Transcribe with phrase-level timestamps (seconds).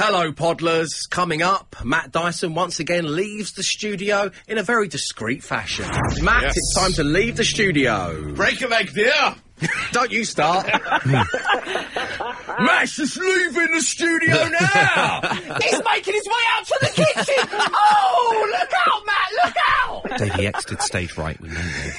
[0.00, 1.10] Hello, Podlers.
[1.10, 5.86] Coming up, Matt Dyson once again leaves the studio in a very discreet fashion.
[6.22, 6.54] Matt, Yes.
[6.56, 8.32] it's time to leave the studio.
[8.34, 9.34] Break a leg, dear.
[9.92, 10.66] Don't you start.
[12.60, 15.20] Matt's just leaving the studio now.
[15.62, 17.48] He's making his way out to the kitchen.
[17.52, 19.56] Oh, look out, Matt, look
[20.12, 20.18] out.
[20.18, 21.94] Davey exited stage right, we know that.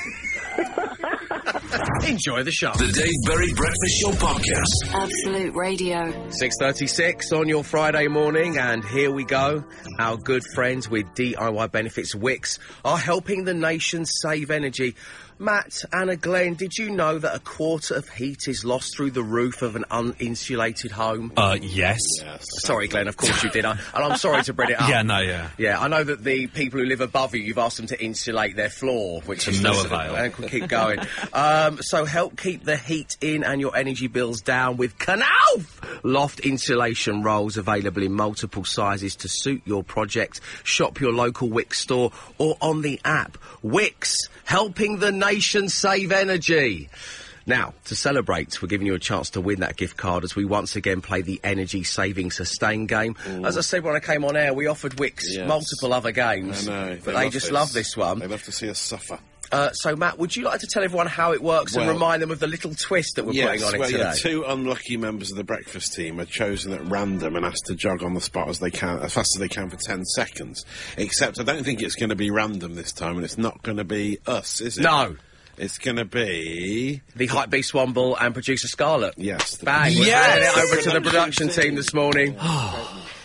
[1.70, 2.72] Enjoy the show.
[2.74, 5.04] The Dave Berry Breakfast Show Podcast.
[5.04, 5.98] Absolute Radio.
[6.30, 9.64] 6.36 on your Friday morning, and here we go.
[10.00, 14.96] Our good friends with DIY Benefits Wickes are helping the nation save energy.
[15.42, 19.24] Matt, Anna Glenn, did you know that a quarter of heat is lost through the
[19.24, 21.32] roof of an uninsulated home?
[21.38, 22.00] Uh, yes.
[22.42, 23.64] Sorry, Glenn, of course you did.
[23.64, 24.90] I, and I'm sorry to bring it up.
[24.90, 25.50] Yeah, no, yeah.
[25.58, 28.56] Yeah, I know that the people who live above you, you've asked them to insulate
[28.58, 30.16] their floor, which is no just- avail.
[30.16, 31.00] And we'll keep going.
[31.34, 35.66] um, so help keep the heat in and your energy bills down with Knauf
[36.04, 40.42] loft insulation rolls available in multiple sizes to suit your project.
[40.64, 43.38] Shop your local Wickes store or on the app.
[43.64, 46.90] Wickes, helping the nation save energy.
[47.46, 50.46] Now, to celebrate, we're giving you a chance to win that gift card as we
[50.46, 53.16] once again play the energy saving sustain game.
[53.44, 55.48] As I said when I came on air, we offered Wickes Yes.
[55.48, 56.98] multiple other games, I know.
[57.04, 58.20] but they, just love this one.
[58.20, 59.20] They love to see us suffer.
[59.52, 62.32] Uh, so, Matt, would you like to tell everyone how it works and remind them
[62.32, 64.04] of the little twist that we're yes, putting on it well, today?
[64.04, 67.76] yeah, two unlucky members of the breakfast team are chosen at random and asked to
[67.76, 70.66] jog on the spot as they can, as fast as they can for ten seconds.
[70.98, 73.78] Except I don't think it's going to be random this time, and it's not going
[73.78, 74.82] to be us, is it?
[74.82, 75.16] No.
[75.58, 79.16] It's going to be The Hype Beast Womble and producer Scarlett.
[79.18, 79.58] yes.
[79.58, 79.94] The Bang!
[79.98, 80.58] We're Yes!
[80.58, 82.38] over to the production team this morning.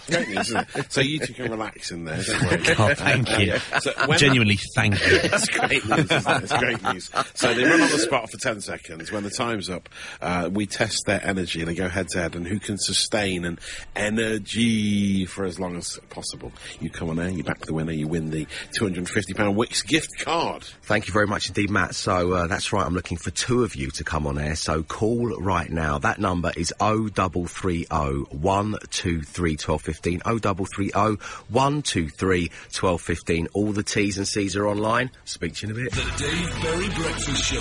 [0.07, 0.87] Great news, isn't it?
[0.95, 2.23] So you two can relax in there.
[2.23, 2.75] Don't worry.
[2.79, 3.57] Oh, thank you.
[3.81, 5.19] So when Genuinely, thank you.
[5.29, 6.11] That's great news.
[6.11, 6.43] Isn't it?
[6.43, 7.11] It's great news.
[7.35, 9.11] So they run on the spot for 10 seconds.
[9.11, 9.89] When the time's up,
[10.21, 13.45] uh, we test their energy and they go head to head and who can sustain
[13.45, 13.59] an
[13.97, 16.53] energy for as long as possible.
[16.81, 18.47] You come on there, you back the winner, you win the
[18.79, 19.07] £250
[19.55, 20.65] Wickes gift card.
[20.83, 21.95] Thank you very much indeed, Matt.
[21.95, 22.85] So uh, that's right.
[22.85, 24.57] I'm looking for two of you to come on air.
[24.57, 25.99] So call right now.
[25.99, 27.85] That number is 0330
[28.31, 29.57] 123
[30.03, 30.91] 1215.
[30.91, 31.17] 0330
[31.49, 32.51] 123
[32.81, 33.49] 1215.
[33.55, 35.11] All the T's and C's are online.
[35.25, 35.93] Speak to you in a bit.
[35.93, 37.61] The Dave Berry Breakfast Show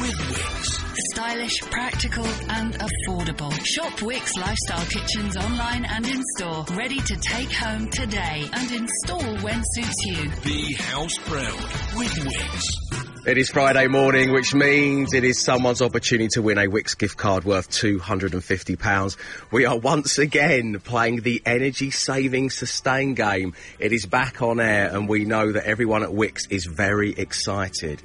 [0.00, 0.84] with Wickes.
[1.12, 3.52] Stylish, practical, and affordable.
[3.64, 6.64] Shop Wickes Lifestyle Kitchens online and in store.
[6.76, 10.30] Ready to take home today and install when suits you.
[10.44, 13.13] Be house proud with Wickes.
[13.26, 17.16] It is Friday morning, which means it is someone's opportunity to win a Wickes gift
[17.16, 19.16] card worth £250.
[19.50, 23.54] We are once again playing the energy saving sustain game.
[23.78, 28.02] It is back on air and we know that everyone at Wickes is very excited.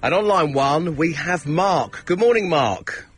[0.00, 2.04] And on line one, we have Mark.
[2.04, 3.08] Good morning, Mark.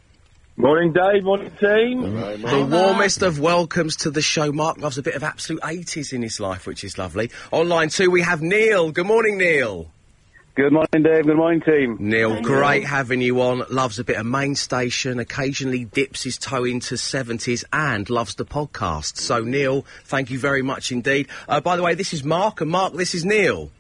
[0.56, 1.24] Morning, Dave.
[1.24, 2.40] Morning, team.
[2.40, 4.50] The warmest of welcomes to the show.
[4.50, 7.30] Mark loves a bit of absolute 80s in his life, which is lovely.
[7.52, 8.92] On line two, we have Neil.
[8.92, 9.90] Good morning, Neil.
[10.56, 11.26] Good morning, Dave.
[11.26, 11.96] Good morning, team.
[11.98, 13.64] Neil, great having you on.
[13.70, 18.44] Loves a bit of main station, occasionally dips his toe into 70s and loves the
[18.44, 19.16] podcast.
[19.16, 21.26] So, Neil, thank you very much indeed.
[21.48, 23.72] Uh, by the way, this is Mark, and Mark, this is Neil.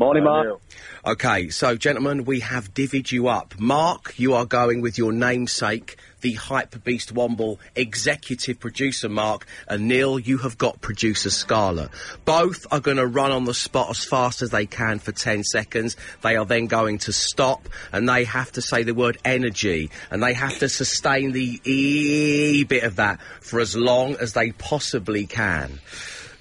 [0.00, 0.62] Morning, Mark.
[1.04, 3.60] Okay, so, gentlemen, we have divvied you up.
[3.60, 9.88] Mark, you are going with your namesake, the Hype Beast Womble executive producer, Mark, and
[9.88, 11.90] Neil, you have got producer Scarlett.
[12.24, 15.44] Both are going to run on the spot as fast as they can for 10
[15.44, 15.98] seconds.
[16.22, 20.22] They are then going to stop, and they have to say the word energy, and
[20.22, 25.26] they have to sustain the E bit of that for as long as they possibly
[25.26, 25.78] can.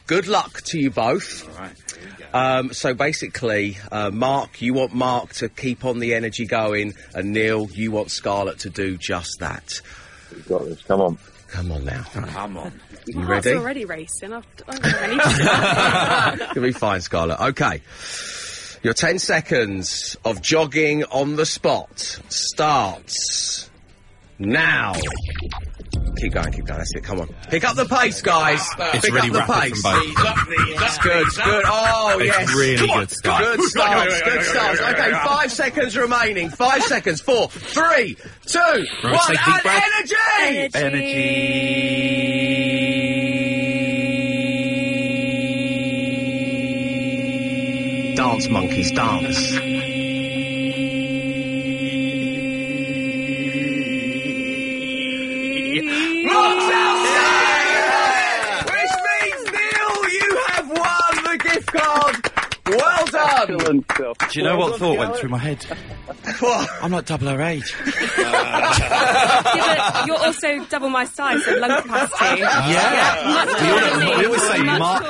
[0.08, 1.46] Good luck to you both.
[2.34, 7.34] Um, so basically, uh, Mark, you want Mark to keep on the energy going, and
[7.34, 9.82] Neil, you want Scarlett to do just that.
[10.32, 10.82] You've got this.
[10.84, 11.18] Come on.
[11.48, 12.04] Come on now.
[12.14, 12.80] Come on.
[13.08, 13.54] You My ready?
[13.54, 14.34] already racing.
[14.34, 16.46] I've, I'm ready.
[16.56, 17.40] You'll be fine, Scarlett.
[17.40, 17.82] Okay.
[18.84, 23.70] Your 10 seconds of jogging on the spot starts
[24.38, 24.94] now.
[26.18, 26.80] Keep going, keep going.
[26.80, 27.04] That's it.
[27.04, 27.30] Come on.
[27.50, 28.60] Pick up the pace, guys.
[28.78, 29.82] It's Pick really up the rapid pace.
[29.82, 30.80] from both.
[30.80, 31.64] That's good, good.
[31.66, 32.54] Oh, It's yes.
[32.56, 33.00] really Come on.
[33.00, 33.40] good stuff.
[33.40, 34.82] Good starts, good starts.
[34.82, 36.50] Okay, five seconds remaining.
[36.50, 37.22] Five seconds.
[37.22, 39.20] Four, three, two, one.
[39.28, 40.76] take a deep And breath.
[40.76, 42.16] energy!
[48.16, 49.54] Dance, monkeys, dance.
[63.70, 64.18] and stuff.
[64.32, 65.64] Do you know what thought went through my head?
[66.40, 66.70] what?
[66.82, 67.74] I'm like double her age.
[68.18, 72.42] yeah, but you're also double my size, so lung capacity.
[72.42, 72.70] Yeah.
[72.70, 75.04] yeah we, always, we always say Mark,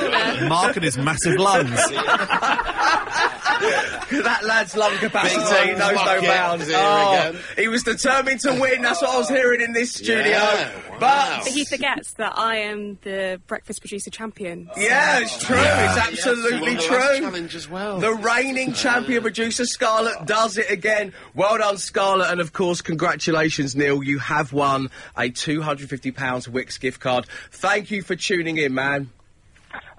[0.48, 1.80] Mark and his massive lungs.
[3.60, 5.36] that lad's lung capacity
[5.68, 6.66] Big knows no bounds.
[6.74, 8.82] Oh, he was determined to win.
[8.82, 10.24] That's what I was hearing in this studio.
[10.28, 10.98] Yeah, wow.
[11.00, 14.70] But But he forgets that I am the breakfast producer champion.
[14.78, 15.56] yeah, it's true.
[15.58, 17.20] It's absolutely Yes, won the last true.
[17.26, 18.00] challenge as well.
[18.00, 21.14] The reigning champion producer Scarlett does it again.
[21.36, 24.04] Well done, Scarlett, and of course, congratulations, Neil.
[24.04, 27.26] You have won a two hundred fifty pounds Wickes gift card.
[27.52, 29.10] Thank you for tuning in, man.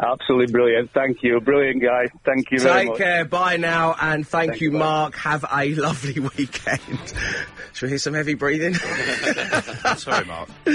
[0.03, 0.91] Absolutely brilliant.
[0.93, 1.41] Thank you.
[1.41, 2.09] Brilliant, guys.
[2.25, 2.97] Thank you very much.
[2.99, 3.25] Take care.
[3.27, 4.85] Bye now, and thank, Thank you, you, bye.
[4.85, 5.15] Mark.
[5.17, 6.81] Have a lovely weekend.
[7.75, 8.75] Shall we hear some heavy breathing?
[9.97, 10.49] Sorry, Mark.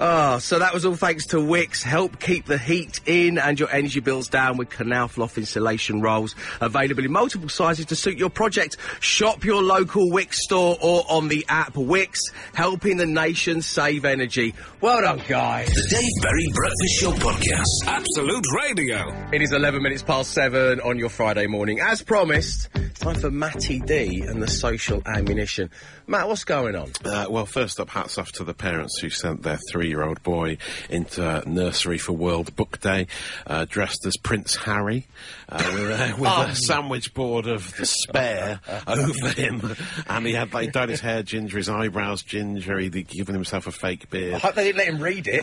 [0.00, 1.82] Ah, so that was all thanks to Wickes.
[1.84, 6.34] Help keep the heat in and your energy bills down with Knauf loft insulation rolls.
[6.60, 8.76] Available in multiple sizes to suit your project.
[8.98, 12.18] Shop your local Wickes store or on the app Wickes,
[12.52, 14.54] helping the nation save energy.
[14.80, 15.68] Well done, guys.
[15.68, 18.02] The Dave Berry Breakfast Show Podcast.
[18.34, 19.28] Absolute Radio.
[19.30, 21.80] It is 11 minutes past seven on your Friday morning.
[21.80, 25.68] As promised, it's time for Matty D and the social ammunition.
[26.06, 26.92] Matt, what's going on?
[27.04, 30.56] Uh, well, first up, hats off to the parents who sent their three-year-old boy
[30.88, 33.06] into nursery for World Book Day,
[33.46, 35.06] uh, dressed as Prince Harry,
[35.48, 39.76] uh, with, a, with a sandwich board of despair over him,
[40.06, 43.72] and he had like dyed his hair ginger, his eyebrows ginger, he'd given himself a
[43.72, 44.34] fake beard.
[44.34, 45.42] I hope they didn't let him read it.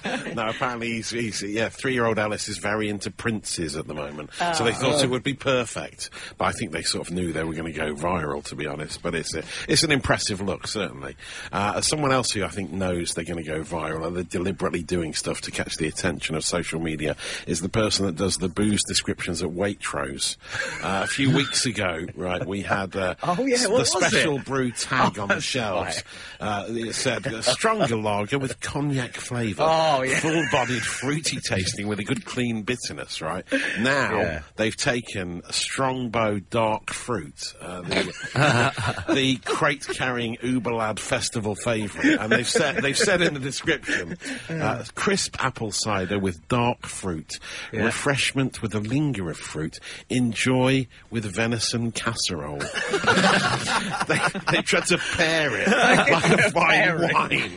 [0.35, 1.69] no, apparently he's, he's yeah.
[1.69, 5.33] Three-year-old Alice is very into princes at the moment, so they thought it would be
[5.33, 6.09] perfect.
[6.37, 8.67] But I think they sort of knew they were going to go viral, to be
[8.67, 9.01] honest.
[9.01, 11.15] But it's a, it's an impressive look, certainly.
[11.51, 14.83] Uh, someone else who I think knows they're going to go viral and they're deliberately
[14.83, 17.15] doing stuff to catch the attention of social media
[17.47, 20.37] is the person that does the booze descriptions at Waitrose.
[20.83, 24.03] Uh, a few weeks ago, right, we had uh, Oh, yeah, the was it?
[24.03, 25.81] special brew tag Oh, on the shelves.
[25.81, 26.03] right.
[26.39, 29.63] Uh, it said stronger lager with cognac flavour.
[29.63, 30.19] Oh, yeah.
[30.19, 33.45] Full-bodied, fruity tasting with a good clean bitterness, right?
[33.79, 34.41] Now, Yeah.
[34.55, 42.47] they've taken a Strongbow dark fruit, uh, the, the crate-carrying Uberlad festival favourite, and they've
[42.47, 44.17] said, they've said in the description,
[44.49, 47.39] uh, crisp apple cider with dark fruit,
[47.73, 49.79] refreshment with a linger of fruit,
[50.09, 52.59] enjoy with venison casserole.
[54.07, 54.19] they,
[54.51, 55.67] they tried to pair it
[56.11, 57.51] like a fine wine.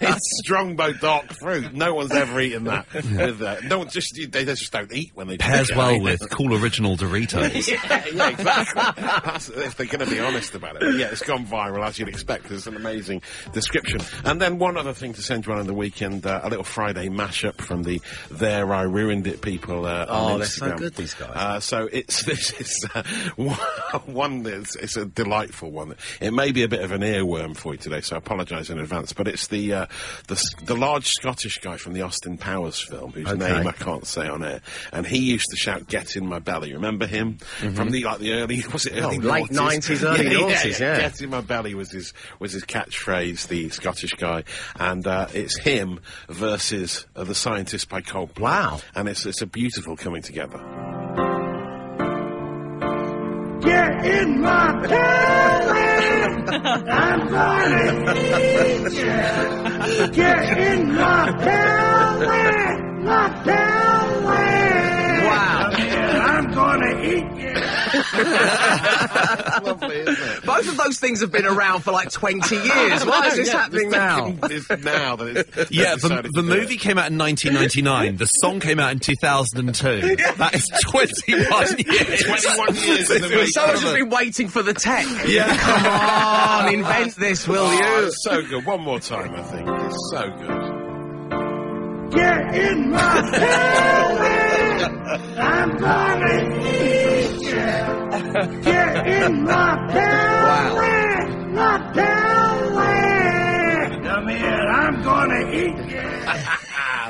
[0.00, 1.72] it's Strongbow dark fruit.
[1.80, 2.86] No one's ever eaten that.
[2.94, 3.64] With that.
[3.64, 5.76] No one just they just don't eat when they Pairs drink it.
[5.76, 7.66] well with cool original Doritos.
[7.68, 8.82] yeah, yeah, exactly.
[9.02, 10.80] That's, if they're going to be honest about it.
[10.82, 12.50] But yeah, it's gone viral as you'd expect.
[12.50, 13.22] It's an amazing
[13.52, 14.00] description.
[14.24, 16.64] And then one other thing to send you on in the weekend: uh, a little
[16.64, 18.00] Friday mashup from the
[18.30, 19.86] "There I Ruined It" people.
[19.86, 21.30] Uh, Oh, on they're so good, these guys.
[21.34, 23.02] Uh, so it's this is uh,
[23.36, 23.56] one-
[24.06, 25.94] one that's it's a delightful one.
[26.20, 28.78] It may be a bit of an earworm for you today, so I apologise in
[28.78, 29.12] advance.
[29.12, 29.86] But it's the uh,
[30.28, 33.38] the the large Scottish guy from the Austin Powers film, whose Okay.
[33.52, 34.60] name I can't say on air,
[34.92, 37.38] and he used to shout "Get in my belly." Remember him
[37.74, 39.26] from the like the early was it early Mm-hmm.
[39.28, 40.00] Oh, late 90s?
[40.00, 40.98] 90s, early 90s, yeah.
[40.98, 43.48] Get in my belly was his was his catchphrase.
[43.48, 44.44] The Scottish guy,
[44.78, 48.40] and uh, it's him versus uh, the scientist by Coldplay.
[48.40, 48.80] Wow.
[48.94, 50.58] And it's it's a beautiful coming together.
[53.62, 56.19] Get in my belly.
[56.52, 60.08] I'm gonna eat you.
[60.12, 62.82] Get in my belly.
[63.04, 65.26] My belly.
[65.26, 65.70] Wow.
[65.72, 67.49] I'm gonna eat you.
[69.64, 70.44] Lovely, isn't it?
[70.44, 73.04] Both of those things have been around for like 20 years.
[73.04, 74.34] Why is this happening now?
[74.44, 76.80] It's now that it's Yeah, the, the movie it.
[76.80, 78.16] came out in 1999.
[78.16, 80.16] The song came out in 2002.
[80.36, 81.48] That is 21
[81.78, 82.22] years.
[82.24, 83.46] 21 years in the.
[83.52, 85.06] Someone's just been waiting for the tech.
[85.26, 85.56] Yeah.
[85.56, 88.06] Come on, invent this, will Oh, you?
[88.06, 88.64] it's so good.
[88.64, 89.68] One more time, I think.
[89.68, 90.80] It's so good.
[92.12, 94.49] Get in my belly.
[94.82, 96.34] I'm gonna
[96.66, 98.62] eat you.
[98.62, 101.52] Get in my belly.
[101.54, 102.39] My belly.
[104.30, 104.50] Come here.
[104.50, 106.20] I'm gonna eat you.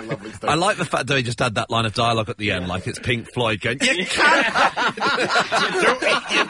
[0.08, 0.50] Lovely stuff.
[0.50, 2.66] I like the fact that he just had that line of dialogue at the end,
[2.68, 6.42] like it's Pink Floyd going, "You can't." you Don't eat you.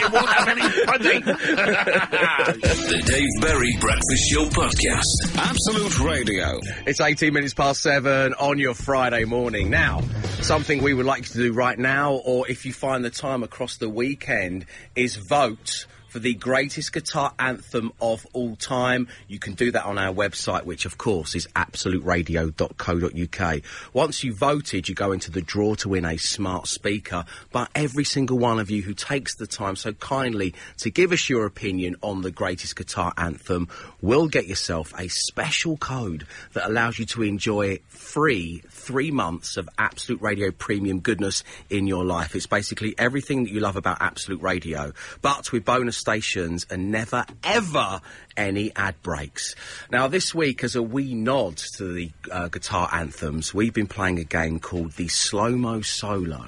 [0.00, 1.22] You won't have any pudding.
[1.24, 5.36] The Dave Berry Breakfast Show Podcast.
[5.36, 6.58] Absolute Radio.
[6.86, 9.70] It's 18 minutes past seven on your Friday morning.
[9.70, 10.00] Now,
[10.40, 13.44] something we would like you to do right now, or if you find the time
[13.44, 19.06] across the weekend, is vote for the greatest guitar anthem of all time.
[19.28, 23.62] You can do that on our website, which of course is absoluteradio.co.uk.
[23.92, 27.24] Once you voted, you go into the draw to win a smart speaker.
[27.52, 31.28] But every single one of you who takes the time so kindly to give us
[31.28, 33.68] your opinion on the greatest guitar anthem
[34.00, 39.68] will get yourself a special code that allows you to enjoy free three months of
[39.78, 42.34] Absolute Radio premium goodness in your life.
[42.34, 47.24] It's basically everything that you love about Absolute Radio, but with bonus stations and never
[47.44, 48.00] ever
[48.36, 49.54] any ad breaks.
[49.90, 54.18] Now, this week, as a wee nod to the uh, guitar anthems, we've been playing
[54.18, 56.46] a game called the Slow Mo Solo.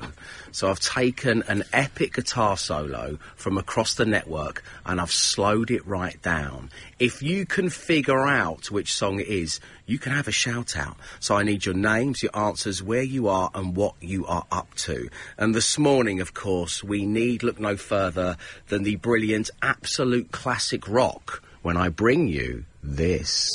[0.52, 5.86] So I've taken an epic guitar solo from across the network and I've slowed it
[5.86, 6.70] right down.
[6.98, 10.96] If you can figure out which song it is, you can have a shout out.
[11.20, 14.74] So I need your names, your answers, where you are, and what you are up
[14.74, 15.08] to.
[15.38, 18.36] And this morning, of course, we need look no further
[18.68, 23.50] than the brilliant absolute classic rock when I bring you this.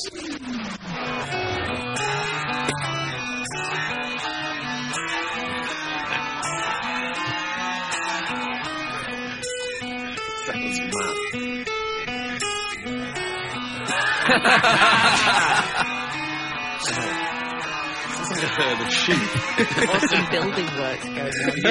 [18.17, 19.89] Sounds like a herd of sheep.
[19.89, 21.65] or some building work going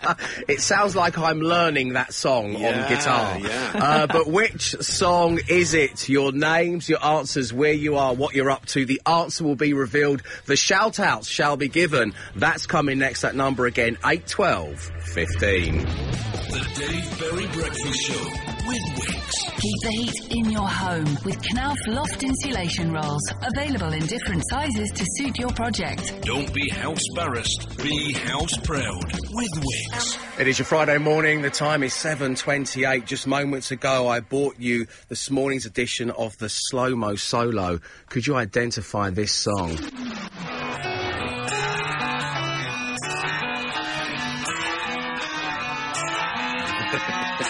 [0.00, 0.16] on.
[0.48, 3.38] It sounds like I'm learning that song on guitar.
[3.38, 3.72] yeah.
[3.74, 6.08] Uh, but which song is it?
[6.08, 8.84] Your names, your answers, where you are, what you're up to.
[8.84, 10.22] The answer will be revealed.
[10.46, 12.14] The shout outs shall be given.
[12.36, 13.22] That's coming next.
[13.22, 15.78] That number again, 812 15.
[15.78, 18.30] The Dave Berry Breakfast Show
[18.70, 19.60] with Wickes.
[19.60, 23.22] Keep the heat in your home with Knauf Loft insulation rolls.
[23.56, 26.14] Available in different sizes to suit your project.
[26.22, 30.40] Don't be house barrassed, be house proud with Wickes.
[30.40, 31.42] It is your Friday morning.
[31.42, 33.06] The time is 7.28.
[33.06, 37.80] Just moments ago, I bought you this morning's edition of the Slow Mo Solo.
[38.08, 39.78] Could you identify this song?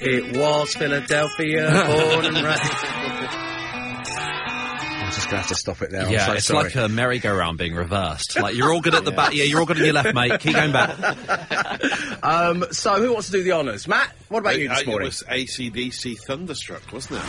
[0.09, 2.63] It was Philadelphia, born and raised.
[4.99, 6.03] I'm just going to have to stop it there.
[6.07, 6.65] I'm yeah, so it's sorry.
[6.65, 8.39] like a merry-go-round being reversed.
[8.39, 9.35] Like you're all good at the back.
[9.35, 10.39] Yeah, you're all good on your left, mate.
[10.41, 10.97] Keep going back.
[12.23, 13.87] Um, so, who wants to do the honours?
[13.87, 15.07] Matt, what about you Uh, this It morning?
[15.07, 17.27] was ACDC Thunderstruck, wasn't it?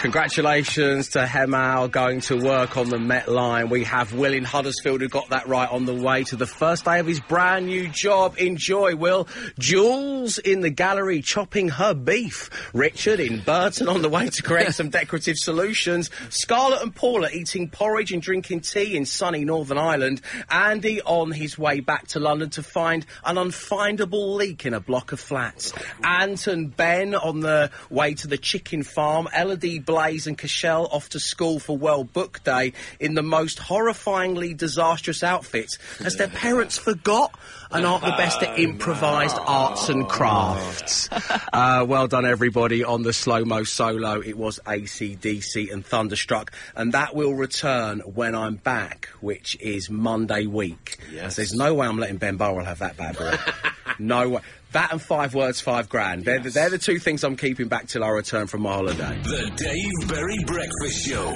[0.00, 3.70] Congratulations to Hemal going to work on the Met line.
[3.70, 6.84] We have Will in Huddersfield who got that right on the way to the first
[6.84, 8.36] day of his brand new job.
[8.36, 9.26] Enjoy, Will.
[9.58, 12.50] Jules in the gallery chopping her beef.
[12.74, 16.10] Richard in Burton on the way to create some decorative solutions.
[16.28, 20.20] Scarlett and Paula eating porridge and drinking tea in sunny Northern Ireland.
[20.50, 25.12] Andy on his way back to London to find an unfindable leak in a block
[25.12, 25.72] of flats.
[26.04, 29.26] Ant and Ben on the way to the chicken farm.
[29.34, 34.56] Elodie, Blaze and Cashel off to school for World Book Day in the most horrifyingly
[34.56, 37.38] disastrous outfits as their parents forgot
[37.70, 41.08] and aren't the best at improvised arts and crafts.
[41.52, 44.20] uh, well done, everybody, on the slow mo solo.
[44.20, 50.46] It was ACDC and Thunderstruck, and that will return when I'm back, which is Monday
[50.46, 50.98] week.
[51.12, 51.36] Yes.
[51.36, 53.36] There's no way I'm letting Ben Burrell have that bad boy.
[53.98, 54.40] no way.
[54.76, 56.26] That and five words, five grand.
[56.26, 59.18] They're, the, they're the two things I'm keeping back till I return from my holiday.
[59.22, 61.34] The Dave Berry Breakfast Show.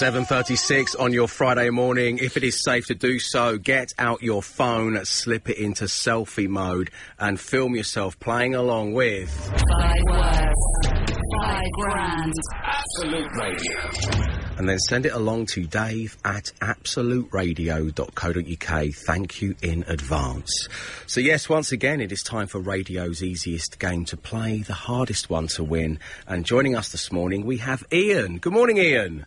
[0.00, 2.18] 7.36 on your Friday morning.
[2.18, 6.48] If it is safe to do so, get out your phone, slip it into selfie
[6.48, 9.30] mode, and film yourself playing along with.
[9.30, 11.14] Five words.
[11.40, 12.34] Five grand.
[12.64, 14.49] Absolute Radio.
[14.60, 18.94] And then send it along to dave at absoluteradio.co.uk.
[19.06, 20.68] Thank you in advance.
[21.06, 25.30] So, yes, once again, it is time for radio's easiest game to play, the hardest
[25.30, 25.98] one to win.
[26.26, 28.36] And joining us this morning, we have Ian.
[28.36, 29.24] Good morning, Ian.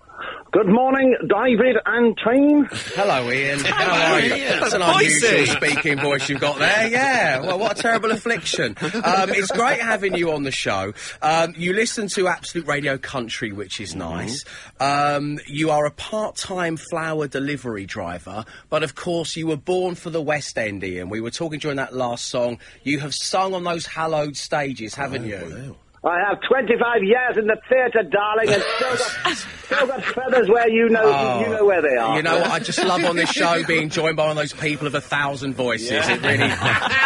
[0.54, 2.68] Good morning, David and team.
[2.94, 3.58] Hello, Ian.
[3.62, 4.30] How are you?
[4.30, 6.90] That's an unusual speaking voice you've got there.
[6.92, 7.40] Yeah.
[7.40, 8.76] Well, what a terrible affliction.
[8.80, 10.94] Um, it's great having you on the show.
[11.24, 14.46] Um, you listen to Absolute Radio Country, which is nice.
[14.80, 20.12] Um, you are a part-time flower delivery driver, but of course you were born for
[20.12, 21.10] the West End, Ian.
[21.10, 22.60] We were talking during that last song.
[22.84, 25.76] You have sung on those hallowed stages, haven't you?
[26.06, 30.70] I have 25 years in the theatre, darling, and still got, still got feathers where
[30.70, 32.18] you know you know where they are.
[32.18, 32.52] You know what?
[32.52, 35.02] I just love on this show being joined by one of those people of a
[35.02, 35.92] thousand voices.
[35.92, 36.50] It really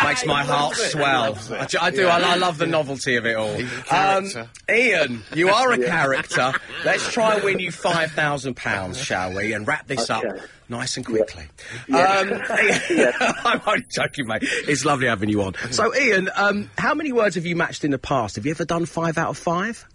[0.03, 1.37] makes my heart swell.
[1.51, 2.07] I, I do.
[2.07, 3.53] I, I love the novelty of it all.
[3.53, 4.49] He's a character.
[4.67, 6.53] Ian, you are a character.
[6.83, 9.53] Let's try and win you five thousand pounds, shall we?
[9.53, 10.23] And wrap this up
[10.69, 11.43] nice and quickly.
[11.93, 12.29] Um,
[12.91, 14.43] Ian, I'm only joking, mate.
[14.43, 15.55] It's lovely having you on.
[15.71, 18.35] So, Ian, um, how many words have you matched in the past?
[18.35, 19.85] Have you ever done five out of five?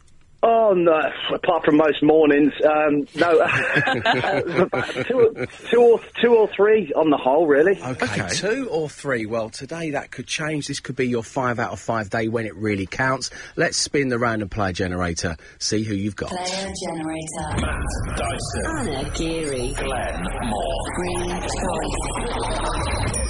[0.44, 1.00] Oh no!
[1.32, 3.46] Apart from most mornings, um, no.
[5.04, 7.80] two, two or two or three on the whole, really.
[7.80, 9.24] Okay, two or three.
[9.24, 10.66] Well, today that could change.
[10.66, 13.30] This could be your five out of five day when it really counts.
[13.54, 15.36] Let's spin the random player generator.
[15.60, 16.30] See who you've got.
[16.30, 17.76] Player generator.
[18.16, 18.66] Dyson.
[18.66, 19.74] Anna Geary.
[19.74, 20.84] Glenn Moore.
[20.96, 22.72] Green choice.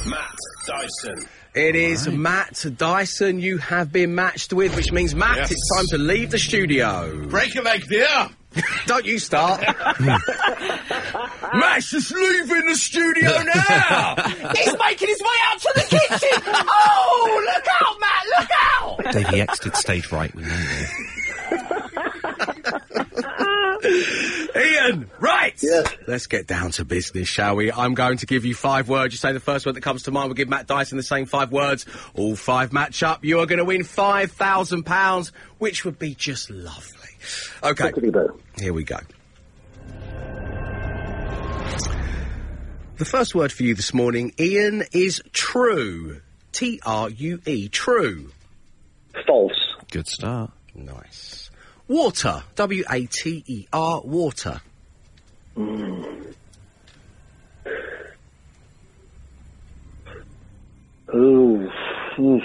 [0.07, 0.32] Matt
[0.67, 1.27] Dyson.
[1.55, 5.53] It is Matt Dyson you have been matched with, which means Matt, Yes.
[5.53, 7.27] it's time to leave the studio.
[7.27, 8.31] Break a leg, dear.
[8.87, 9.61] Don't you start.
[11.55, 14.15] Matt's just leaving the studio now.
[14.57, 16.43] He's making his way out to the kitchen.
[16.47, 18.25] Oh, look out, Matt!
[18.39, 19.13] Look out!
[19.13, 20.35] Davey exited stage right.
[20.35, 20.91] with know that.
[24.85, 25.55] Ian, right.
[25.63, 25.95] Yes.
[26.07, 27.73] Let's get down to business, shall we?
[27.73, 29.15] I'm going to give you five words.
[29.15, 30.29] You say the first word that comes to mind.
[30.29, 31.87] We'll give Matt Dyson the same five words.
[32.15, 33.25] All five match up.
[33.25, 36.99] You are going to win five thousand pounds, which would be just lovely.
[37.63, 37.93] Okay,
[38.59, 38.99] here we go.
[42.97, 46.21] The first word for you this morning, Ian, is true.
[46.53, 48.31] T R U E, true.
[49.27, 49.77] False.
[49.91, 50.51] Good start.
[50.75, 51.51] Nice.
[51.89, 52.43] Water.
[52.57, 54.03] W A T E R.
[54.05, 54.61] Water.
[55.59, 56.23] Ooh.
[61.15, 62.43] Oof.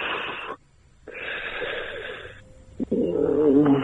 [2.91, 3.83] Mm.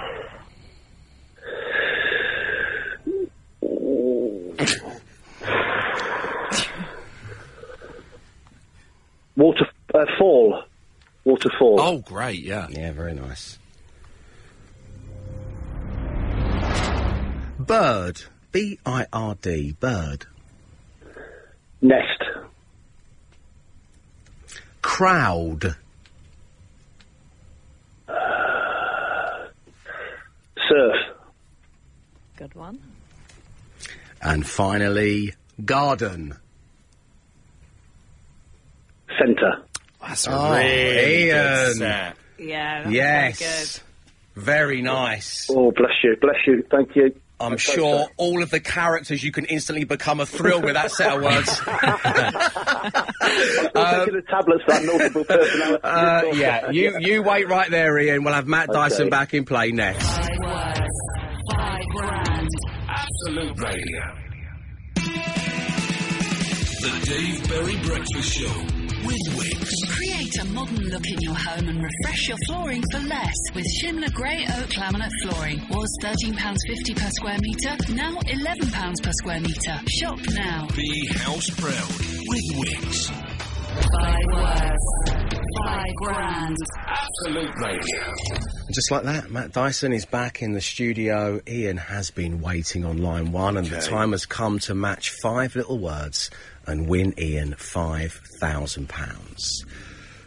[9.36, 10.64] Water uh, fall.
[11.26, 11.80] Waterfall.
[11.80, 12.40] Oh, great.
[12.40, 12.68] Yeah.
[12.70, 13.58] Yeah, very nice.
[17.60, 18.22] Bird.
[18.54, 19.76] B I R D.
[19.80, 20.26] Bird.
[21.82, 22.24] Nest.
[24.82, 25.76] Crowd.
[30.70, 30.96] Surf.
[32.38, 32.80] Good one.
[34.22, 35.34] And finally,
[35.66, 36.36] garden.
[39.20, 39.64] Centre.
[40.02, 41.80] That's Oh, Ian.
[41.80, 42.14] Yeah.
[42.84, 43.82] that's Yes.
[44.36, 45.48] Very nice.
[45.50, 46.64] Oh, bless you, bless you.
[46.72, 47.14] Thank you.
[47.44, 48.10] I'm That's sure sad.
[48.18, 51.62] all of the characters you can instantly become a thrill with that set of words.
[53.76, 55.80] I'm the tablets that multiple personality.
[55.84, 58.24] Uh, yeah, you you wait right there, Ian.
[58.24, 60.06] We'll have Matt Dyson back in play next.
[60.08, 60.90] Five words.
[61.52, 62.50] Five grand.
[62.88, 64.16] Absolute Radio.
[66.82, 69.90] The Dave Berry Breakfast Show with Wickes.
[69.90, 74.14] Create a modern look in your home and refresh your flooring for less with Shimla
[74.14, 75.60] Grey Oak Laminate Flooring.
[75.70, 79.80] Was £13.50 per square metre, now £11 per square metre.
[79.90, 80.68] Shop now.
[80.76, 81.90] Be house proud
[82.28, 83.12] with Wickes.
[83.74, 85.34] Five words.
[85.66, 86.58] Five grand.
[86.88, 88.14] Absolute Radio.
[88.74, 91.42] Just like that, Matt Dyson is back in the studio.
[91.48, 95.56] Ian has been waiting on line one, and the time has come to match five
[95.56, 96.30] little words
[96.66, 99.66] and win Ian five thousand pounds.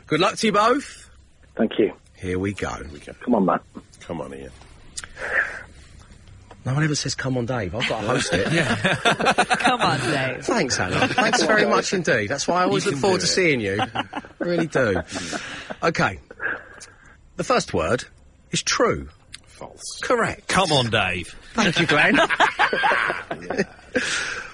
[0.07, 1.11] Good luck to you both.
[1.57, 1.93] Thank you.
[2.15, 2.75] Here we go.
[3.23, 3.63] Come on, Matt.
[4.01, 4.51] Come on, Ian.
[6.65, 8.53] No one ever says "Come on, Dave." I've got to host it.
[8.53, 8.75] yeah.
[9.35, 10.45] Come on, Dave.
[10.45, 11.09] Thanks, Anna.
[11.09, 12.27] Thanks very much indeed.
[12.29, 13.81] That's why I always look forward to seeing you.
[14.39, 15.01] really do.
[15.83, 16.19] Okay.
[17.37, 18.05] The first word
[18.51, 19.09] is true.
[19.47, 20.01] False.
[20.03, 20.49] Correct.
[20.49, 21.35] Come on, Dave.
[21.55, 22.19] Thank you, Glenn.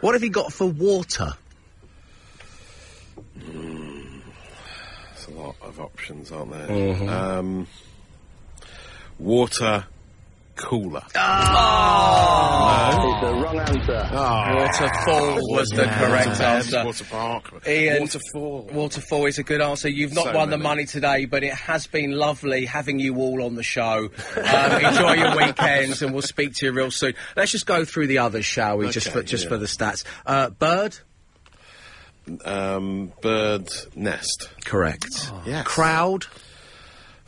[0.00, 1.34] What have you got for water?
[3.36, 6.68] There's a lot of options, aren't there?
[6.68, 7.08] Mm-hmm.
[7.08, 7.66] Um,
[9.18, 9.84] water
[10.60, 11.02] cooler.
[11.06, 11.14] It's
[13.20, 14.08] the wrong answer.
[14.12, 16.84] Waterfall was the correct answer.
[16.84, 17.66] Water park.
[17.66, 18.68] Ian, Waterfall.
[18.72, 19.88] Waterfall is a good answer.
[19.88, 23.42] You've not So won the money today, but it has been lovely having you all
[23.42, 24.10] on the show.
[24.36, 27.14] Um, enjoy your weekends, and we'll speak to you real soon.
[27.36, 28.90] Let's just go through the others, shall we?
[28.90, 29.48] just for just yeah.
[29.50, 30.04] for the stats.
[30.26, 30.96] Uh, bird,
[32.44, 34.50] Um, bird nest.
[34.64, 35.32] correct.
[35.46, 35.66] Yes.
[35.66, 36.26] Crowd.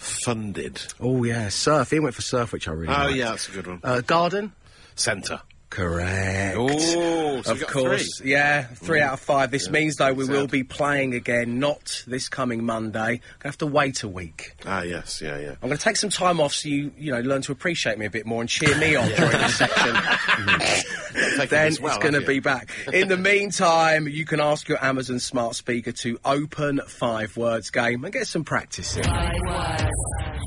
[0.02, 0.82] Funded.
[1.00, 1.90] Oh yeah, surf.
[1.90, 2.92] He went for surf, which I really.
[2.92, 3.14] Oh, liked.
[3.16, 3.80] yeah, that's a good one.
[3.84, 4.52] Uh, garden.
[4.96, 5.40] Centre.
[5.72, 6.54] Correct.
[6.58, 8.18] Oh, so of got course.
[8.18, 8.32] three.
[8.32, 9.50] Yeah, three out of five.
[9.50, 10.32] This means, though, we sad.
[10.34, 13.22] will be playing again, not this coming Monday.
[13.38, 14.52] Gonna have to wait a week.
[14.66, 15.52] Ah, yes, yeah, yeah.
[15.62, 18.04] I'm going to take some time off so you, you know, learn to appreciate me
[18.04, 19.96] a bit more and cheer me on during this section.
[21.12, 22.70] Then this well, it's going to be back.
[22.92, 28.04] In the meantime, you can ask your Amazon smart speaker to open five words game
[28.04, 29.04] and get some practice in.
[29.04, 29.84] Five words,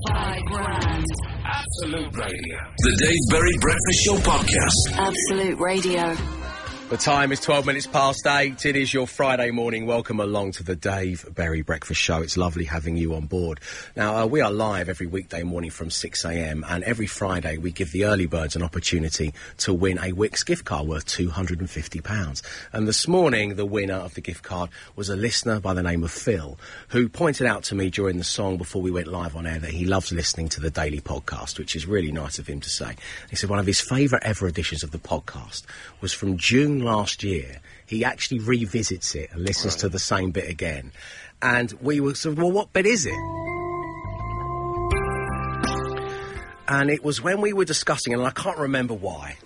[0.07, 1.05] five grand.
[1.55, 2.57] Absolute Radio.
[2.79, 4.99] The Dave Berry Breakfast Show Podcast.
[4.99, 6.44] Absolute Radio.
[6.87, 8.63] The time is 12 minutes past eight.
[8.63, 9.87] It is your Friday morning.
[9.87, 12.21] Welcome along to the Dave Berry Breakfast Show.
[12.21, 13.59] It's lovely having you on board.
[13.95, 17.91] Now, uh, we are live every weekday morning from 6am and every Friday we give
[17.91, 22.41] the early birds an opportunity to win a Wickes gift card worth £250.
[22.71, 26.03] And this morning, the winner of the gift card was a listener by the name
[26.03, 26.55] of Phil,
[26.89, 29.71] who pointed out to me during the song before we went live on air that
[29.71, 32.95] he loves listening to the daily podcast, which is really nice of him to say.
[33.31, 35.63] He said one of his favourite ever editions of the podcast
[35.99, 37.61] was from June last year.
[37.85, 40.91] He actually revisits it and listens to the same bit again.
[41.41, 43.13] And we were sort of, well, what bit is it?
[46.67, 49.37] And it was when we were discussing, and I can't remember why.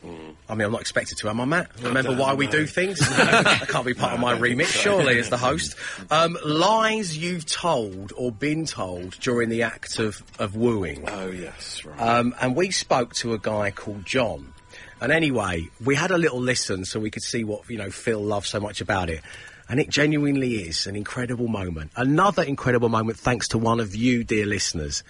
[0.47, 1.69] I mean, I'm not expected to, am I, Matt?
[1.81, 2.99] Remember why we do things?
[3.09, 5.75] that can't be part of my remit, surely, as the host.
[6.09, 11.09] Um, lies you've told or been told during the act of, of wooing.
[11.09, 11.99] Oh, yes, right.
[11.99, 14.53] Um, and we spoke to a guy called John.
[15.01, 18.21] And anyway, we had a little listen so we could see what, you know, Phil
[18.21, 19.21] loves so much about it.
[19.69, 21.91] And it genuinely is an incredible moment.
[21.95, 25.03] Another incredible moment thanks to one of you, dear listeners.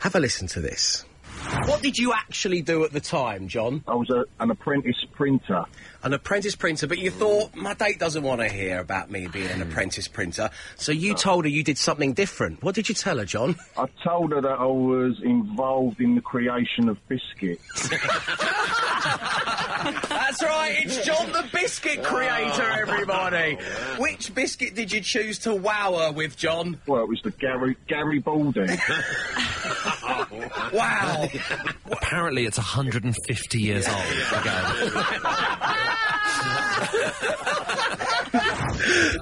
[0.00, 1.04] Have a listen to this.
[1.64, 3.82] What did you actually do at the time, John?
[3.86, 5.64] I was a, an apprentice printer.
[6.02, 9.48] An apprentice printer, but you thought, my date doesn't want to hear about me being
[9.48, 9.70] an hmm.
[9.70, 10.50] apprentice printer.
[10.76, 12.62] So you told her you did something different.
[12.62, 13.56] What did you tell her, John?
[13.76, 17.88] I told her that I was involved in the creation of biscuits.
[20.08, 23.58] That's right, it's John the Biscuit Creator, everybody.
[23.60, 26.80] Oh, Which biscuit did you choose to wow her with, John?
[26.86, 28.66] Well, it was the Gary Garibaldi.
[30.72, 31.28] Wow.
[31.90, 33.96] Apparently, it's 150 years old
[34.40, 35.92] ago.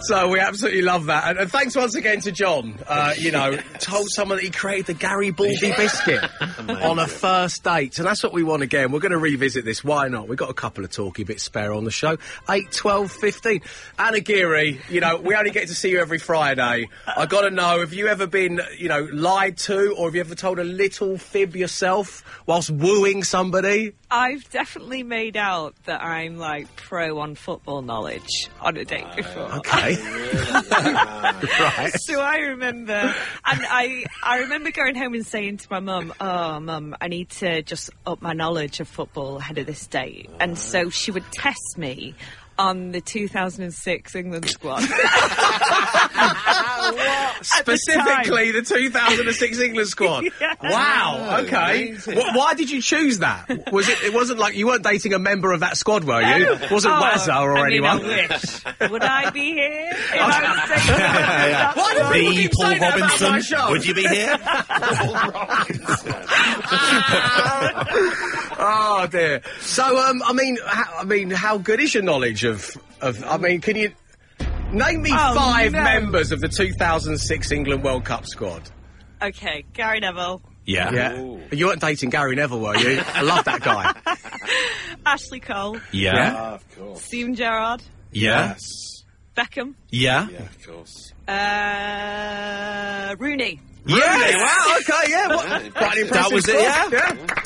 [0.00, 1.28] So we absolutely love that.
[1.28, 2.78] And, and thanks once again to John.
[2.86, 6.22] Uh, you know, told someone that he created the Garibaldi biscuit
[6.68, 7.98] on a first date.
[7.98, 8.92] And that's what we want again.
[8.92, 9.82] We're going to revisit this.
[9.82, 10.28] Why not?
[10.28, 12.18] We've got a couple of talky bits spare on the show.
[12.50, 13.60] 8, 12, 15.
[13.98, 16.88] Anna Geary, you know, we only get to see you every Friday.
[17.06, 20.20] i got to know, have you ever been, you know, lied to or have you
[20.20, 23.94] ever told a little fib yourself whilst wooing somebody?
[24.14, 29.52] I've definitely made out that I'm like pro on football knowledge on a date before.
[29.56, 29.96] Okay.
[30.70, 31.90] right.
[31.96, 36.60] So I remember, and I I remember going home and saying to my mum, "Oh,
[36.60, 40.56] mum, I need to just up my knowledge of football ahead of this date." And
[40.56, 42.14] so she would test me
[42.58, 44.80] on the 2006 England squad.
[47.42, 50.24] Specifically, the, 2006 England squad.
[50.40, 50.54] Yeah.
[50.62, 51.16] Wow.
[51.30, 51.92] Oh, okay.
[51.94, 53.48] Wh- why did you choose that?
[53.72, 54.02] Was it?
[54.02, 56.52] It wasn't like you weren't dating a member of that squad, were you?
[56.54, 58.04] It wasn't Oh, Wazza or I mean, anyone.
[58.04, 58.90] I wish.
[58.90, 60.34] Would I be here if I was
[60.68, 62.12] dating a member of that Why do squad?
[62.12, 63.56] people The keep Paul saying that about my Robinson.
[63.58, 63.70] show?
[63.70, 64.38] Would you be here?
[66.66, 68.14] Uh,
[68.66, 69.42] Oh dear.
[69.60, 72.70] So, um, I mean, how, I mean, how good is your knowledge of
[73.02, 73.22] of?
[73.24, 73.92] I mean, can you
[74.72, 75.82] name me Oh, five no.
[75.82, 78.62] members of the 2006 England World Cup squad?
[79.22, 80.90] Okay, Gary Neville, Yeah.
[80.92, 81.36] Yeah.
[81.52, 83.00] You weren't dating Gary Neville, were you?
[83.06, 83.94] I love that guy.
[85.06, 86.34] Ashley Cole, Yeah.
[86.36, 87.02] Ah, of course.
[87.02, 88.48] Steven Gerrard, Yeah.
[88.48, 89.04] Yes.
[89.36, 90.28] Beckham, Yeah.
[90.30, 91.12] Yeah, of course.
[91.28, 93.60] uh, Rooney.
[93.86, 94.36] Really?
[94.36, 94.76] Wow.
[94.80, 95.10] Okay.
[95.10, 95.28] Yeah.
[95.28, 96.92] What, quite an impressive That was it, squad.
[96.92, 97.40] yeah.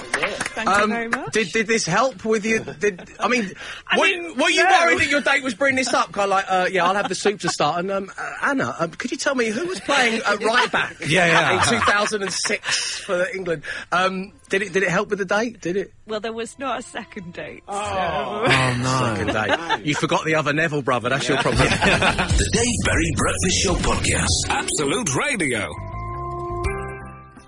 [0.59, 1.18] Thank you very much.
[1.20, 2.59] Um, Did did this help with you?
[2.61, 3.53] Did I mean?
[3.87, 4.70] I were, mean, were you no.
[4.70, 6.11] worried that your date was bringing this up?
[6.12, 7.79] Kind of like, uh, yeah, I'll have the soup to start.
[7.79, 10.96] And um, uh, Anna, um, could you tell me who was playing uh, right back?
[11.07, 11.72] Yeah, yeah.
[11.72, 13.62] In 2006 for England.
[13.92, 15.61] Um, did it did it help with the date?
[15.61, 15.92] Did it?
[16.07, 17.62] Well, there was not a second date.
[17.68, 17.74] So.
[17.74, 19.14] Oh no.
[19.16, 19.87] Second date.
[19.87, 21.11] You forgot the other Neville brother.
[21.11, 21.68] That's your problem.
[21.68, 24.48] The Dave Berry Breakfast Show Podcast.
[24.48, 25.68] Absolute Radio.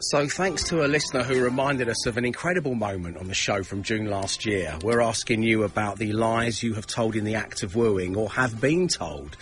[0.03, 3.63] So, thanks to a listener who reminded us of an incredible moment on the show
[3.63, 7.35] from June last year, we're asking you about the lies you have told in the
[7.35, 9.37] act of wooing or have been told.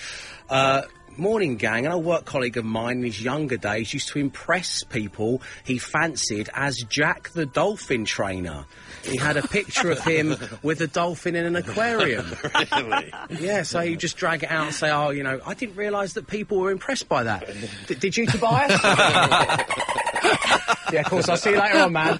[0.51, 0.83] Uh,
[1.17, 4.85] Morning gang, an old work colleague of mine in his younger days used to impress
[4.85, 8.67] people he fancied as Jack the dolphin trainer.
[9.03, 12.25] He had a picture of him with a dolphin in an aquarium.
[12.73, 13.13] Really?
[13.41, 16.13] Yeah, so you just drag it out and say, oh, you know, I didn't realise
[16.13, 17.49] that people were impressed by that.
[17.89, 18.81] D- did you, Tobias?
[20.93, 21.29] yeah, of course.
[21.29, 22.19] I'll see you later on, man.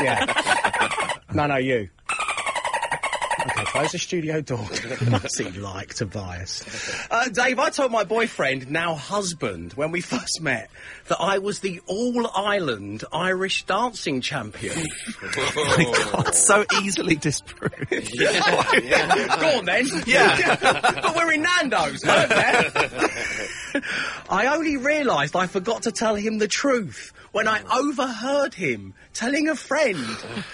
[0.00, 1.14] Yeah.
[1.32, 1.88] No, no, you.
[3.40, 4.58] Okay, close the studio door.
[5.08, 6.62] What's he like, Tobias?
[7.10, 10.70] Uh, Dave, I told my boyfriend, now husband, when we first met,
[11.08, 14.76] that I was the all-Ireland Irish dancing champion.
[15.56, 17.90] My God, so easily disproved.
[17.90, 19.86] Go on then.
[20.06, 20.56] Yeah.
[20.60, 23.82] but we're in Nando's, weren't there?
[24.28, 29.48] I only realised I forgot to tell him the truth when I overheard him telling
[29.48, 29.98] a friend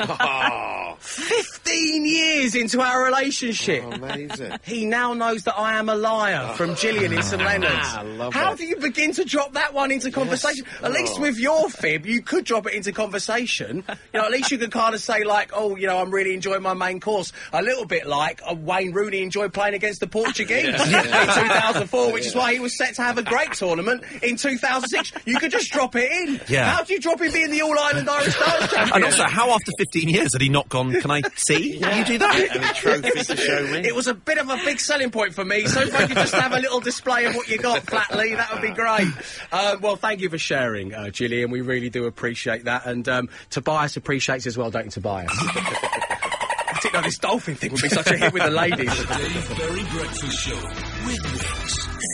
[0.01, 3.85] Oh, 15 years into our relationship.
[3.85, 4.53] amazing.
[4.65, 7.89] He now knows that I am a liar from Gillian in St Leonard's.
[7.95, 8.59] I love How it.
[8.59, 10.65] do you begin to drop that one into conversation?
[10.83, 13.85] At least with your fib, you could drop it into conversation.
[14.13, 16.35] You know, at least you could kind of say like, "Oh, you know, I'm really
[16.35, 20.07] enjoying my main course." A little bit like uh, Wayne Rooney enjoyed playing against the
[20.07, 24.37] Portuguese in 2004, which is why he was set to have a great tournament in
[24.37, 25.13] 2006.
[25.27, 26.41] You could just drop it in.
[26.49, 26.66] Yeah.
[26.67, 28.95] How do you drop him being the All Ireland Irish dance champion?
[28.95, 32.19] And also, how after 15 years had he not gone, can I see you do
[32.19, 32.57] that?
[32.57, 33.79] Any trophy to show me?
[33.87, 36.17] It was a bit of a big selling point for me, so if I could
[36.17, 39.09] just have a little display of what you got flatly, that would be great.
[39.53, 41.51] Uh, well, thank you for sharing, uh, Gillian.
[41.51, 42.87] We really do appreciate that.
[42.87, 45.29] And um, Tobias appreciates as well, don't you, Tobias?
[45.33, 48.95] I didn't know this dolphin thing would be such a hit with the ladies.
[48.95, 51.56] Dave Berry Breakfast Show with Wickes.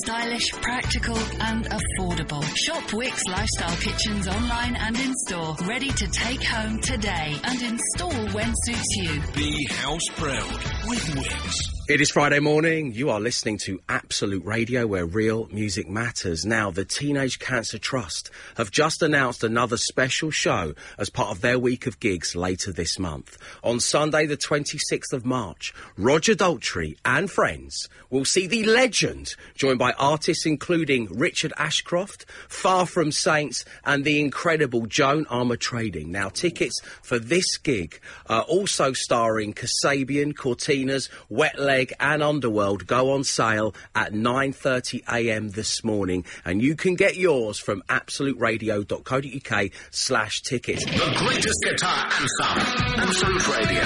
[0.05, 2.43] Stylish, practical, and affordable.
[2.57, 5.55] Shop Wickes Lifestyle Kitchens online and in store.
[5.65, 9.23] Ready to take home today and install when suits you.
[9.37, 11.82] Be house proud with Wickes.
[11.89, 12.95] It is Friday morning.
[12.95, 16.47] You are listening to Absolute Radio, where real music matters.
[16.47, 21.59] Now, the Teenage Cancer Trust have just announced another special show as part of their
[21.59, 23.37] week of gigs later this month.
[23.65, 29.81] On Sunday, the 26th of March, Roger Daltrey and friends will see the legend, joined
[29.81, 36.07] by artists including Richard Ashcroft, Far From Saints, and the incredible Joan Armatrading.
[36.07, 43.25] Now, tickets for this gig, uh, also starring Kasabian, Cortinas, Wet And Underworld, go on
[43.25, 46.25] sale at 9.30am this morning.
[46.45, 50.85] And you can get yours from absoluteradio.co.uk slash tickets.
[50.85, 52.99] The greatest guitar anthem.
[52.99, 53.83] Absolute Radio.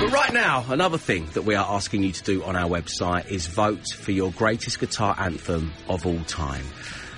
[0.00, 3.30] But right now, another thing that we are asking you to do on our website
[3.30, 6.64] is vote for your greatest guitar anthem of all time.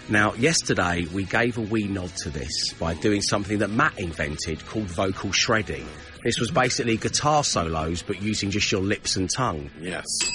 [0.08, 4.64] Now, yesterday we gave a wee nod to this by doing something that Matt invented
[4.64, 5.86] called vocal shredding.
[6.22, 9.70] This was basically guitar solos, but using just your lips and tongue.
[9.80, 10.04] Yes.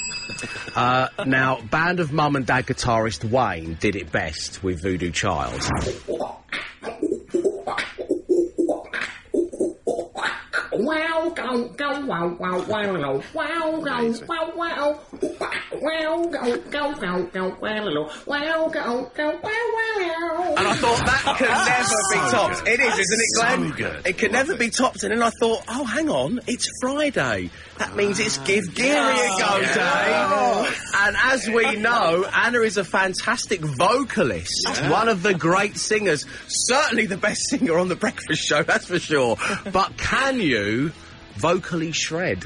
[0.74, 5.62] Uh, now, band of mum and dad guitarist Wayne did it best with Voodoo Child.
[10.76, 13.24] Wow, go, go, wow, wow, wow, no.
[13.34, 15.00] wow, go, wow, wow,
[15.72, 20.54] wow, go, go, go, go, wow, wow, go, go, wow, wow.
[20.58, 21.66] And I thought that can ah.
[21.68, 22.68] never be topped.
[22.68, 23.70] It is, isn't it, Glenn?
[23.70, 24.08] So good.
[24.08, 25.04] It can never be topped.
[25.04, 27.52] And then I thought, oh, hang on, it's Friday.
[27.78, 30.70] That means it's Give Geary a Go Day.
[30.96, 37.06] And as we know, Anna is a fantastic vocalist, one of the great singers, certainly
[37.06, 39.38] the best singer on the breakfast show, that's for sure.
[39.72, 40.64] But can you
[41.36, 42.46] vocally shred?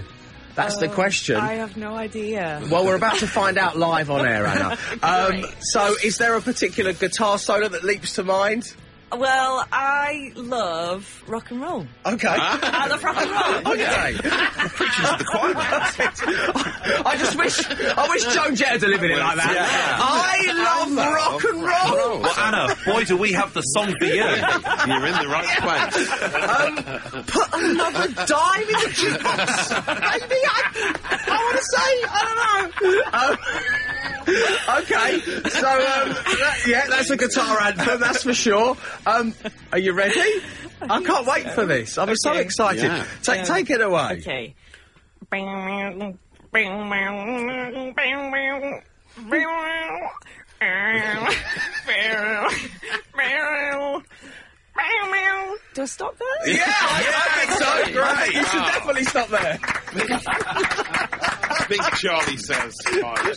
[0.56, 1.36] That's the question.
[1.36, 2.62] I have no idea.
[2.72, 4.78] Well, we're about to find out live on air, Anna.
[5.04, 8.74] Um, so, is there a particular guitar solo that leaps to mind?
[9.10, 11.86] Well, I love rock and roll.
[12.06, 12.28] Okay.
[12.28, 13.74] I love rock and roll.
[13.78, 14.14] Okay.
[14.18, 15.54] Preaching to the choir.
[17.06, 19.56] I just wish I wish Joan Jett had delivered it like that.
[20.00, 22.22] I love rock and roll.
[22.22, 24.14] Well, Anna, boy, do we have the song for you.
[24.16, 25.96] You're in the right place.
[26.38, 29.48] Um, put another dime in the jukebox.
[30.20, 31.18] Maybe I, I
[31.48, 33.02] want to say I don't know.
[33.18, 33.38] Um,
[34.84, 38.76] okay, so um, that- yeah, that's a guitar anthem, that's for sure.
[39.06, 39.34] Um,
[39.72, 40.20] are you ready?
[40.82, 41.98] I can't wait for this.
[41.98, 42.84] I'm so excited.
[42.84, 43.06] Yeah.
[43.24, 44.18] Take take it away.
[44.20, 44.56] Okay.
[55.78, 56.56] Do I stop there?
[56.56, 57.94] Yeah, I, I think so.
[57.94, 58.34] Great.
[58.34, 59.60] You should definitely stop there.
[61.68, 62.74] Think Charlie says.
[63.02, 63.28] Five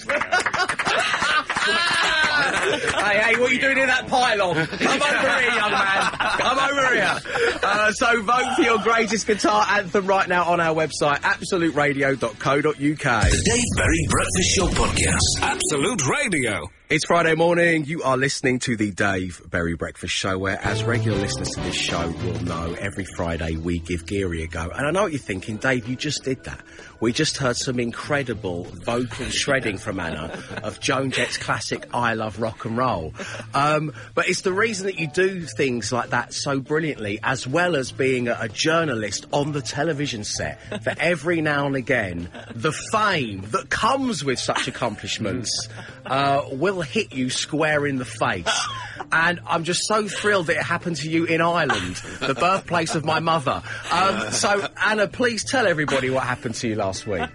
[2.40, 4.55] hey, hey, what are you doing in that pylon?
[4.55, 6.11] Come over here, young man.
[6.38, 7.20] Come over here.
[7.62, 12.74] Uh, so vote for your greatest guitar anthem right now on our website, absoluteradio.co.uk.
[12.74, 15.42] Dave Berry Breakfast Show Podcast.
[15.42, 16.70] Absolute Radio.
[16.90, 17.85] It's Friday morning.
[17.85, 21.76] You are listening to the Dave Berry Breakfast Show, where, as regular listeners to this
[21.76, 24.68] show will know, every Friday we give Geary a go.
[24.74, 26.61] And I know what you're thinking, Dave, you just did that.
[26.98, 32.30] We just heard some incredible vocal shredding from Anna of Joan Jett's classic I Love
[32.31, 33.14] love rock and roll.
[33.53, 37.75] Um, but it's the reason that you do things like that so brilliantly, as well
[37.75, 40.61] as being a, a journalist on the television set.
[40.85, 45.69] That every now and again, the fame that comes with such accomplishments
[46.07, 48.69] uh, will hit you square in the face.
[49.11, 53.05] And I'm just so thrilled that it happened to you in Ireland, the birthplace of
[53.05, 53.62] my mother.
[53.90, 57.29] Um, so, Anna, please tell everybody what happened to you last week.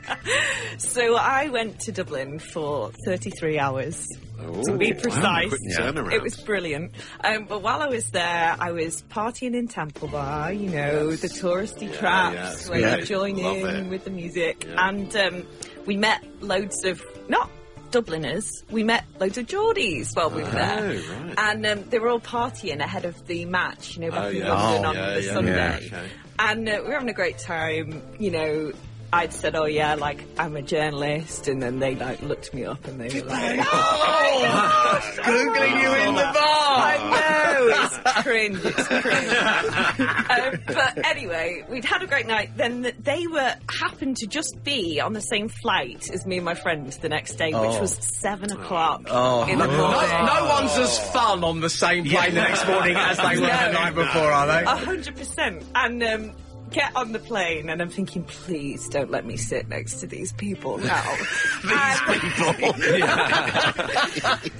[0.78, 4.08] So I went to Dublin for 33 hours.
[4.66, 6.14] To be precise, quick turnaround.
[6.14, 6.92] it was brilliant.
[7.24, 11.28] Um, but while I was there, I was partying in Temple Bar, you know, the
[11.28, 12.96] touristy traps yeah, where yeah.
[12.98, 13.90] you join Love in it.
[13.90, 14.68] with the music.
[14.78, 15.46] And um,
[15.86, 17.50] we met loads of, not
[17.92, 20.80] Dubliners, we met loads of Geordies while we were there.
[20.82, 21.34] Oh, right.
[21.38, 24.36] And um, they were all partying ahead of the match, you know, back Oh, in
[24.38, 24.54] yeah.
[24.54, 25.54] London Oh, on yeah, the yeah, Sunday.
[25.92, 26.08] yeah, okay.
[26.38, 28.72] And uh, we were having a great time, you know.
[29.16, 32.86] I'd said, "Oh yeah, like I'm a journalist," and then they like looked me up
[32.88, 36.34] and they were like, Oh, googling you in the bar.
[36.36, 40.30] I know, it's cringe, it's cringe.
[40.30, 42.52] um, but anyway, we'd had a great night.
[42.58, 46.56] Then they were happened to just be on the same flight as me and my
[46.56, 47.82] friend the next day, which Oh.
[47.82, 50.10] was seven o'clock Oh, in no, the morning.
[50.10, 53.48] no, no one's as fun on the same plane the next morning as they were
[53.48, 54.64] the night before, are they?
[54.64, 55.64] A hundred percent.
[55.74, 56.32] And um,
[56.76, 60.34] get on the plane, and I'm thinking, please don't let me sit next to these
[60.34, 61.04] people now.
[61.64, 62.74] these people.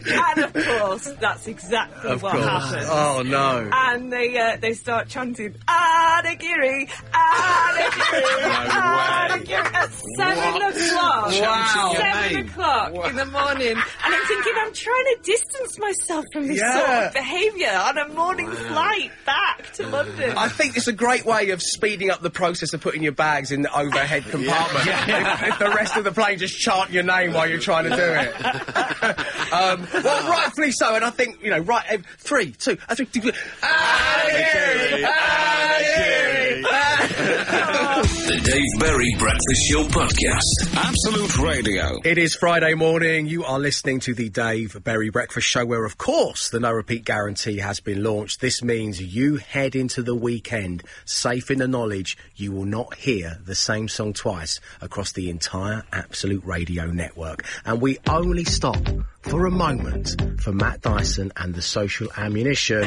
[0.08, 2.46] and of course, that's exactly Of what course.
[2.46, 2.88] happened.
[2.90, 3.70] Oh no.
[3.74, 8.22] And they uh, they start chanting Anagiri, Anagiri,
[8.70, 11.32] Anagiri at seven o'clock.
[11.42, 11.94] Wow.
[11.98, 12.48] Seven name.
[12.48, 13.80] o'clock in the morning, and
[14.16, 18.50] I'm thinking I'm trying to distance myself from this sort of behaviour on a morning
[18.52, 20.34] flight back to London.
[20.38, 23.52] I think it's a great way of speeding up the process of putting your bags
[23.52, 24.88] in the overhead compartment.
[24.88, 27.96] If, if the rest of the plane just chant your name while you're trying to
[27.96, 28.46] do it.
[29.54, 31.86] um, well, rightfully so, and I think you know, right.
[31.90, 36.45] eh, Three, two, three, two, Anagiri, Anagiri, Anagiri.
[37.96, 40.76] The Dave Berry Breakfast Show Podcast.
[40.76, 42.00] Absolute Radio.
[42.04, 43.26] It is Friday morning.
[43.28, 47.06] You are listening to the Dave Berry Breakfast Show, where, of course, the no repeat
[47.06, 48.42] guarantee has been launched.
[48.42, 53.38] This means you head into the weekend safe in the knowledge you will not hear
[53.46, 57.46] the same song twice across the entire Absolute Radio network.
[57.64, 58.82] And we only stop
[59.22, 62.84] for a moment for Matt Dyson and the social ammunition.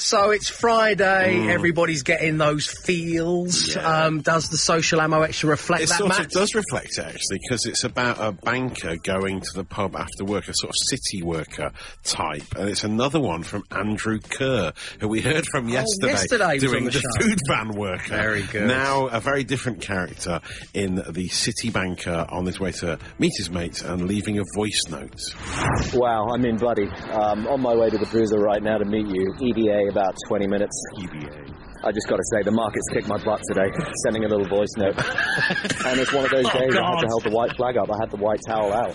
[0.00, 1.48] So it's Friday.
[1.48, 3.76] Everybody's getting those feels.
[3.76, 6.20] Um, does the social ammo extra reflect It that, sort Matt?
[6.26, 10.24] of does reflect it actually, because it's about a banker going to the pub after
[10.24, 11.72] work, a sort of city worker
[12.04, 16.58] type, and it's another one from Andrew Kerr, who we heard from yesterday, Oh, yesterday
[16.58, 18.08] doing the the, food van worker.
[18.16, 18.68] Very good.
[18.68, 20.40] Now a very different character
[20.74, 24.84] in the city banker on his way to meet his mates and leaving a voice
[24.90, 25.20] note.
[25.92, 26.86] Wow, I'm in bloody.
[26.86, 29.34] Um, on my way to the Bruiser right now to meet you.
[29.40, 31.67] ETA about 20 minutes.
[31.84, 33.70] I just got to say, the market's kicked my butt today,
[34.04, 34.96] sending a little voice note.
[35.86, 37.88] and it's one of those days I had to hold the white flag up.
[37.90, 38.94] I had the white towel out.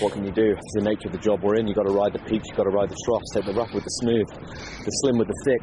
[0.00, 0.52] What can you do?
[0.56, 1.66] It's the nature of the job we're in.
[1.66, 3.72] you got to ride the peaks, you've got to ride the troughs, take the rough
[3.74, 4.26] with the smooth,
[4.84, 5.62] the slim with the thick.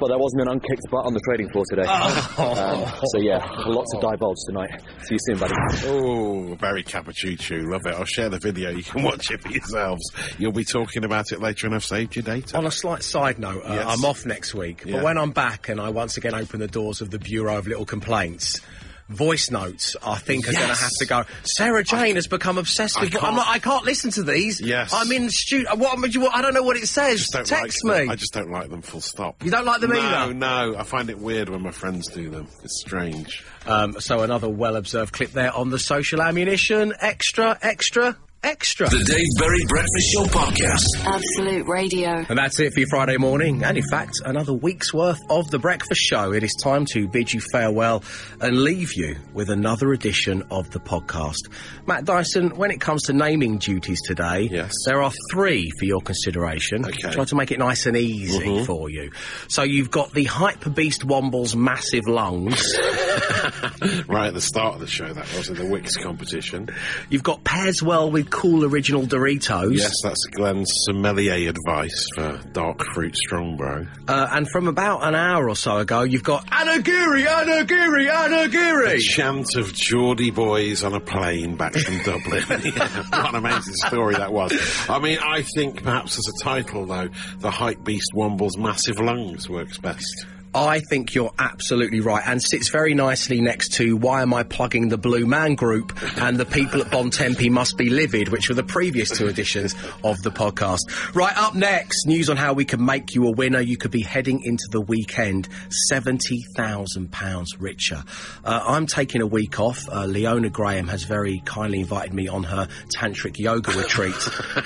[0.00, 1.86] But there wasn't an unkicked butt on the trading floor today.
[2.38, 4.70] Um, so yeah, lots of divulge tonight.
[5.02, 5.54] See you soon, buddy.
[5.86, 7.68] Oh, very capuchuchu.
[7.70, 7.94] Love it.
[7.94, 8.70] I'll share the video.
[8.70, 10.02] You can watch it for yourselves.
[10.38, 12.56] You'll be talking about it later and I've saved your data.
[12.56, 13.86] On a slight side note, uh, Yes.
[13.88, 14.96] I'm off next week, Yeah.
[14.96, 17.66] but when I'm back and I once again open the doors of the Bureau of
[17.66, 18.60] Little Complaints,
[19.08, 21.24] voice notes I think are going to have to go.
[21.44, 23.14] Sarah Jane has become obsessed with.
[23.14, 24.60] I'm can't- not, I can't listen to these.
[24.60, 24.92] Yes.
[24.94, 25.74] I'm in studio.
[25.76, 26.26] What you?
[26.26, 27.28] I don't know what it says.
[27.28, 27.90] Text like me.
[28.04, 28.10] them.
[28.10, 28.82] I just don't like them.
[28.82, 29.42] Full stop.
[29.42, 30.34] You don't like them no, either?
[30.34, 32.48] No, I find it weird when my friends do them.
[32.62, 33.44] It's strange.
[33.66, 36.92] Um, so another well-observed clip there on the social ammunition.
[37.00, 38.88] Extra, extra, extra.
[38.88, 40.84] The Dave Berry Breakfast Show Podcast.
[41.04, 42.24] Absolute Radio.
[42.28, 45.58] And that's it for your Friday morning, and in fact, another week's worth of The
[45.58, 46.32] Breakfast Show.
[46.32, 48.02] It is time to bid you farewell
[48.40, 51.50] and leave you with another edition of the podcast.
[51.86, 54.72] Matt Dyson, when it comes to naming duties today, Yes.
[54.86, 56.84] there are three for your consideration.
[56.84, 57.10] Okay.
[57.10, 58.64] Try to make it nice and easy mm-hmm.
[58.64, 59.10] for you.
[59.48, 62.78] So you've got the Hyper Beast Womble's massive lungs.
[64.08, 66.68] right at the start of the show, that was in the Wickes competition.
[67.10, 69.76] you've got Pearswell with cool original Doritos.
[69.76, 73.86] Yes, that's Glenn's sommelier advice for dark fruit Strongbow.
[74.06, 78.98] Uh, and from about an hour or so ago, you've got Anagiri, Anagiri, Anagiri.
[79.00, 82.44] Chant of Geordie boys on a plane back from Dublin.
[82.78, 84.52] Yeah, what an amazing story that was.
[84.88, 89.48] I mean, I think perhaps as a title, though, the Hype Beast Womble's Massive Lungs
[89.48, 90.26] works best.
[90.54, 94.88] I think you're absolutely right, and sits very nicely next to Why Am I Plugging
[94.88, 98.62] the Blue Man Group and the people at Bontempi Must Be Livid, which were the
[98.62, 101.14] previous two editions of the podcast.
[101.14, 103.60] Right, up next, news on how we can make you a winner.
[103.60, 105.48] You could be heading into the weekend
[105.92, 108.02] £70,000 richer.
[108.44, 109.86] Uh, I'm taking a week off.
[109.90, 114.14] Uh, Leona Graham has very kindly invited me on her tantric yoga retreat,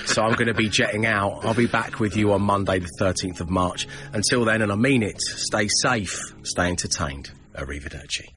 [0.06, 1.44] so I'm going to be jetting out.
[1.44, 3.88] I'll be back with you on Monday, the 13th of March.
[4.12, 7.32] Until then, and I mean it, stay safe, stay entertained.
[7.56, 8.28] Arrivederci.